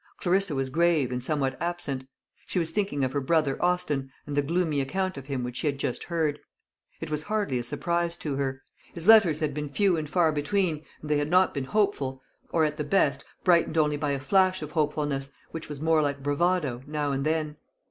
[0.17, 2.07] Clarissa was grave and somewhat absent.
[2.47, 5.67] She was thinking of her brother Austin, and the gloomy account of him which she
[5.67, 6.39] had just heard.
[7.01, 8.63] It was hardly a surprise to her.
[8.95, 12.19] His letters had been few and far between, and they had not been hopeful,
[12.49, 16.23] or, at the best, brightened by only a flash of hopefulness, which was more like
[16.23, 17.57] bravado, now and then.